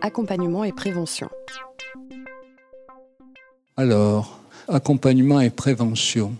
[0.00, 1.28] accompagnement et prévention.
[3.76, 6.32] Alors, accompagnement et prévention.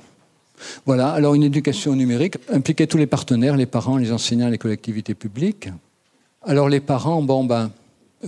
[0.84, 5.14] Voilà, alors une éducation numérique impliquait tous les partenaires, les parents, les enseignants, les collectivités
[5.14, 5.68] publiques.
[6.42, 7.70] Alors les parents, bon ben,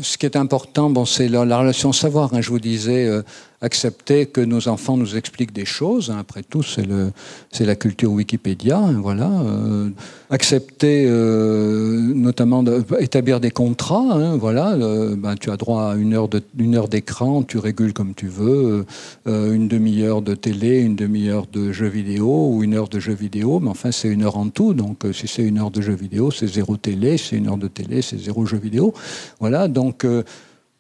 [0.01, 2.33] ce qui est important, bon, c'est la, relation savoir.
[2.33, 2.41] Hein.
[2.41, 3.23] je vous disais, euh,
[3.63, 6.11] accepter que nos enfants nous expliquent des choses.
[6.11, 6.19] Hein.
[6.21, 8.79] après tout, c'est, la culture Wikipédia.
[8.79, 9.31] Hein, voilà.
[9.31, 9.89] Euh,
[10.31, 14.37] accepter, euh, notamment, d'établir des contrats.
[14.37, 14.77] voilà.
[15.17, 18.85] ben, tu as droit à une heure, d'écran, tu régules comme tu veux.
[19.27, 23.61] une demi-heure de télé, une demi-heure de jeux vidéo ou une heure de jeux vidéo.
[23.61, 24.75] Mais enfin, c'est une heure en tout.
[24.75, 27.17] Donc, si c'est une heure de jeux vidéo, c'est zéro télé.
[27.17, 28.93] C'est une heure de télé, c'est zéro jeux vidéo.
[29.41, 29.69] Voilà.
[29.69, 30.23] Donc, euh,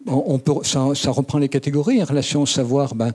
[0.07, 2.03] on peut, ça, reprend les catégories.
[2.03, 3.13] En relation au savoir, ben,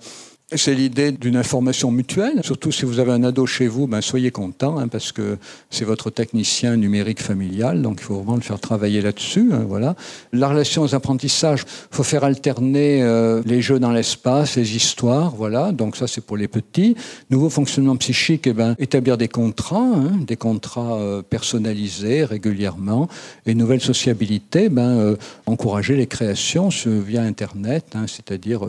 [0.55, 2.39] c'est l'idée d'une information mutuelle.
[2.41, 5.37] Surtout si vous avez un ado chez vous, ben soyez content hein, parce que
[5.69, 9.49] c'est votre technicien numérique familial, donc il faut vraiment le faire travailler là-dessus.
[9.51, 9.97] Hein, voilà.
[10.31, 15.73] La relation aux apprentissages, faut faire alterner euh, les jeux dans l'espace, les histoires, voilà.
[15.73, 16.95] Donc ça c'est pour les petits.
[17.29, 23.09] Nouveau fonctionnement psychique, eh ben établir des contrats, hein, des contrats euh, personnalisés régulièrement,
[23.45, 28.61] et nouvelle sociabilité, ben euh, encourager les créations via Internet, c'est-à-dire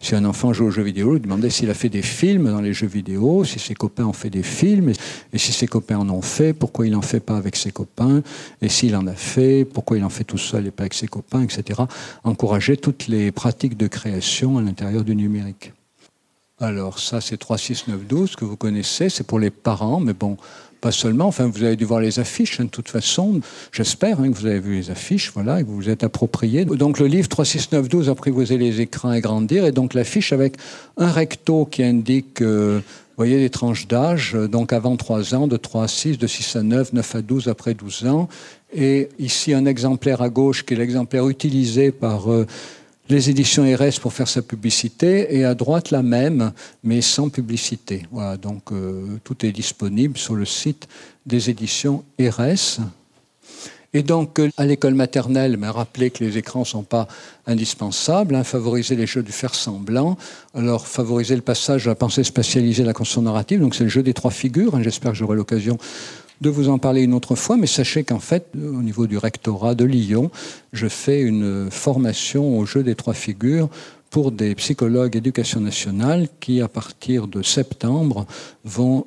[0.00, 2.72] si un enfant joue aux jeux vidéo demandait s'il a fait des films dans les
[2.72, 4.92] jeux vidéo, si ses copains ont fait des films,
[5.32, 8.22] et si ses copains en ont fait, pourquoi il n'en fait pas avec ses copains,
[8.62, 11.08] et s'il en a fait, pourquoi il en fait tout seul et pas avec ses
[11.08, 11.82] copains, etc.
[12.24, 15.72] Encourager toutes les pratiques de création à l'intérieur du numérique.
[16.58, 20.38] Alors ça, c'est 36912 que vous connaissez, c'est pour les parents, mais bon,
[20.80, 21.26] pas seulement.
[21.26, 23.40] Enfin, vous avez dû voir les affiches, hein, de toute façon.
[23.72, 26.64] J'espère hein, que vous avez vu les affiches, voilà, et que vous vous êtes approprié.
[26.64, 30.56] Donc, le livre 36912, apprivoiser les écrans et grandir, et donc l'affiche avec
[30.96, 32.40] un recto qui indique.
[32.40, 32.80] Euh,
[33.18, 36.26] vous voyez les tranches d'âge, euh, donc avant 3 ans, de 3 à 6, de
[36.26, 38.28] 6 à 9, 9 à 12, après 12 ans.
[38.74, 42.46] Et ici, un exemplaire à gauche qui est l'exemplaire utilisé par euh,
[43.08, 48.06] les éditions RS pour faire sa publicité et à droite la même, mais sans publicité.
[48.10, 50.88] Voilà, donc euh, tout est disponible sur le site
[51.24, 52.80] des éditions RS.
[53.94, 57.06] Et donc, euh, à l'école maternelle, mais rappelez que les écrans ne sont pas
[57.46, 60.18] indispensables, hein, favoriser les jeux du faire semblant,
[60.54, 64.02] alors favoriser le passage à la pensée spatialisée, la conscience narrative, donc c'est le jeu
[64.02, 65.78] des trois figures, hein, j'espère que j'aurai l'occasion
[66.40, 69.74] de vous en parler une autre fois, mais sachez qu'en fait, au niveau du rectorat
[69.74, 70.30] de Lyon,
[70.72, 73.68] je fais une formation au jeu des trois figures
[74.10, 78.26] pour des psychologues éducation nationale qui, à partir de septembre,
[78.64, 79.06] vont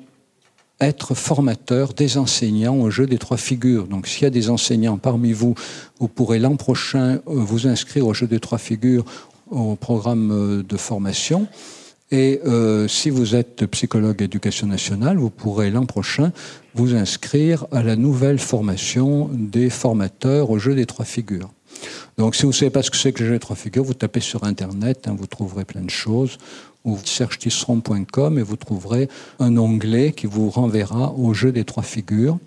[0.80, 3.86] être formateurs des enseignants au jeu des trois figures.
[3.86, 5.54] Donc s'il y a des enseignants parmi vous,
[5.98, 9.04] vous pourrez l'an prochain euh, vous inscrire au jeu des trois figures
[9.50, 11.46] au programme euh, de formation.
[12.12, 16.32] Et euh, si vous êtes psychologue éducation nationale, vous pourrez l'an prochain
[16.74, 21.50] vous inscrire à la nouvelle formation des formateurs au jeu des trois figures.
[22.18, 23.84] Donc si vous ne savez pas ce que c'est que le jeu des trois figures,
[23.84, 26.38] vous tapez sur Internet, hein, vous trouverez plein de choses,
[26.84, 32.38] ou sergetisseron.com et vous trouverez un onglet qui vous renverra au jeu des trois figures.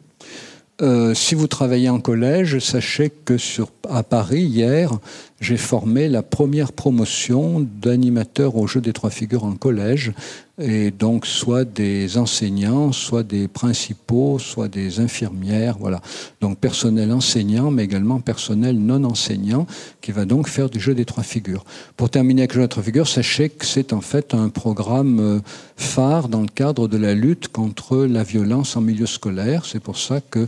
[0.81, 4.91] Euh, si vous travaillez en collège, sachez que sur, à Paris, hier,
[5.39, 10.13] j'ai formé la première promotion d'animateurs au jeu des trois figures en collège,
[10.59, 16.00] et donc soit des enseignants, soit des principaux, soit des infirmières, voilà.
[16.41, 19.66] Donc personnel enseignant, mais également personnel non enseignant,
[20.02, 21.66] qui va donc faire du jeu des trois figures.
[21.97, 25.19] Pour terminer avec le jeu des trois figures, sachez que c'est en fait un programme
[25.19, 25.40] euh,
[25.75, 29.66] phare dans le cadre de la lutte contre la violence en milieu scolaire.
[29.66, 30.47] C'est pour ça que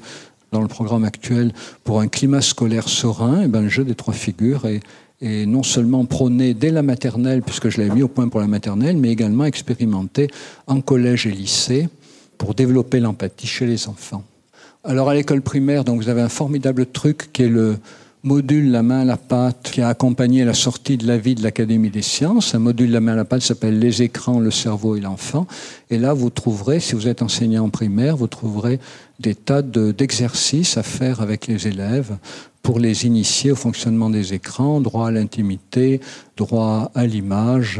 [0.51, 1.51] dans le programme actuel
[1.83, 4.81] pour un climat scolaire serein, et eh ben, le jeu des trois figures est,
[5.21, 8.97] non seulement prôné dès la maternelle, puisque je l'avais mis au point pour la maternelle,
[8.97, 10.27] mais également expérimenté
[10.67, 11.89] en collège et lycée
[12.37, 14.23] pour développer l'empathie chez les enfants.
[14.83, 17.77] Alors à l'école primaire, donc vous avez un formidable truc qui est le
[18.25, 21.43] module La main à la pâte qui a accompagné la sortie de la vie de
[21.43, 22.55] l'Académie des sciences.
[22.55, 25.45] Un module La main à la pâte s'appelle Les écrans, le cerveau et l'enfant.
[25.91, 28.79] Et là, vous trouverez, si vous êtes enseignant en primaire, vous trouverez
[29.19, 32.17] des tas d'exercices à faire avec les élèves
[32.61, 36.01] pour les initier au fonctionnement des écrans, droit à l'intimité,
[36.35, 37.79] droit à l'image,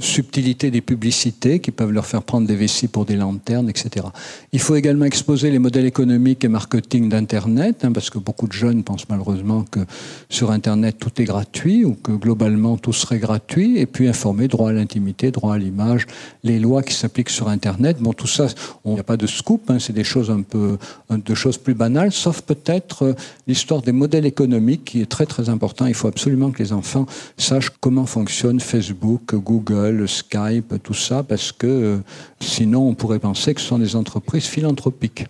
[0.00, 4.06] subtilité des publicités qui peuvent leur faire prendre des vessies pour des lanternes, etc.
[4.52, 8.52] Il faut également exposer les modèles économiques et marketing d'Internet, hein, parce que beaucoup de
[8.52, 9.80] jeunes pensent malheureusement que
[10.28, 14.68] sur Internet tout est gratuit ou que globalement tout serait gratuit, et puis informer droit
[14.68, 16.06] à l'intimité, droit à l'image,
[16.44, 17.98] les lois qui s'appliquent sur Internet.
[17.98, 18.46] Bon, tout ça,
[18.84, 20.67] il n'y a pas de scoop, hein, c'est des choses un peu,
[21.10, 23.14] de choses plus banales, sauf peut-être euh,
[23.46, 25.86] l'histoire des modèles économiques qui est très très important.
[25.86, 27.06] Il faut absolument que les enfants
[27.36, 31.98] sachent comment fonctionne Facebook, Google, le Skype, tout ça, parce que euh,
[32.40, 35.26] sinon on pourrait penser que ce sont des entreprises philanthropiques.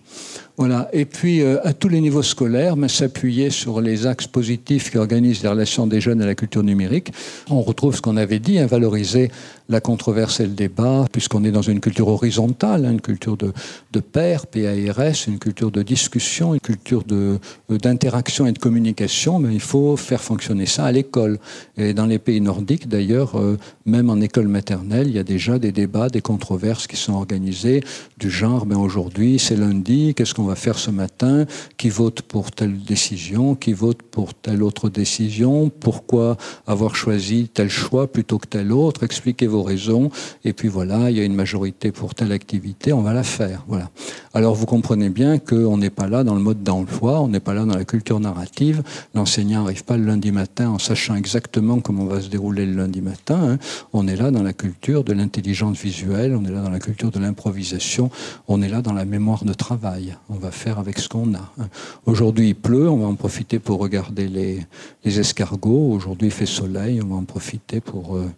[0.59, 0.89] Voilà.
[0.91, 4.97] Et puis, euh, à tous les niveaux scolaires, mais s'appuyer sur les axes positifs qui
[4.97, 7.13] organisent les relations des jeunes à la culture numérique.
[7.49, 9.31] On retrouve ce qu'on avait dit, hein, valoriser
[9.69, 13.53] la controverse et le débat, puisqu'on est dans une culture horizontale, hein, une culture de,
[13.93, 17.37] de pair, PARS, une culture de discussion, une culture euh,
[17.69, 21.39] d'interaction et de communication, mais il faut faire fonctionner ça à l'école.
[21.77, 25.57] Et dans les pays nordiques, d'ailleurs, euh, même en école maternelle, il y a déjà
[25.57, 27.81] des débats, des controverses qui sont organisées,
[28.17, 31.45] du genre, ben aujourd'hui, c'est lundi, qu'est-ce qu'on faire ce matin
[31.77, 36.37] Qui vote pour telle décision Qui vote pour telle autre décision Pourquoi
[36.67, 40.11] avoir choisi tel choix plutôt que tel autre Expliquez-vous raisons,
[40.43, 43.63] et puis voilà, il y a une majorité pour telle activité, on va la faire.
[43.67, 43.89] Voilà.
[44.33, 47.55] Alors vous comprenez bien qu'on n'est pas là dans le mode d'emploi, on n'est pas
[47.55, 48.83] là dans la culture narrative.
[49.15, 53.01] L'enseignant n'arrive pas le lundi matin en sachant exactement comment va se dérouler le lundi
[53.01, 53.53] matin.
[53.53, 53.57] Hein.
[53.91, 57.09] On est là dans la culture de l'intelligence visuelle, on est là dans la culture
[57.09, 58.11] de l'improvisation,
[58.47, 60.15] on est là dans la mémoire de travail.
[60.29, 61.51] On va faire avec ce qu'on a.
[61.59, 61.67] Hein.
[62.05, 64.65] Aujourd'hui il pleut, on va en profiter pour regarder les,
[65.03, 65.91] escargots.
[65.91, 68.15] Aujourd'hui il fait soleil, on va en profiter pour...
[68.15, 68.29] Euh,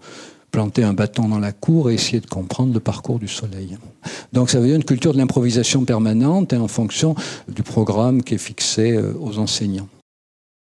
[0.52, 3.78] planter un bâton dans la cour et essayer de comprendre le parcours du soleil.
[4.34, 7.16] Donc ça veut dire une culture de l'improvisation permanente et en fonction
[7.48, 9.88] du programme qui est fixé euh, aux enseignants.